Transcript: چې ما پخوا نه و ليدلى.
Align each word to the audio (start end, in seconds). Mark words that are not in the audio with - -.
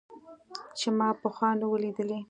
چې 0.77 0.87
ما 0.97 1.09
پخوا 1.21 1.49
نه 1.59 1.65
و 1.69 1.73
ليدلى. 1.83 2.17